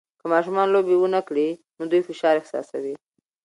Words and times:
که 0.19 0.25
ماشومان 0.33 0.67
لوبې 0.73 0.95
نه 1.13 1.19
وکړي، 1.21 1.47
دوی 1.89 2.01
فشار 2.07 2.35
احساسوي. 2.37 2.95